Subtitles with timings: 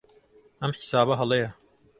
[0.61, 1.49] ئەم حیسابە هەڵەیە.